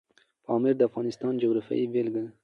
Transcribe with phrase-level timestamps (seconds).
[0.45, 2.31] پامیر د افغانستان د جغرافیې بېلګه ده.